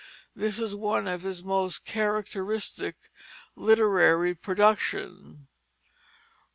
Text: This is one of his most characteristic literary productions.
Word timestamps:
This 0.35 0.59
is 0.59 0.73
one 0.73 1.07
of 1.07 1.21
his 1.21 1.43
most 1.43 1.85
characteristic 1.85 2.95
literary 3.55 4.33
productions. 4.33 5.41